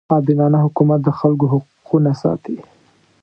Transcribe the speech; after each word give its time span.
عادلانه 0.13 0.57
حکومت 0.65 0.99
د 1.03 1.09
خلکو 1.19 1.45
حقونه 1.51 2.11
ساتي. 2.21 2.57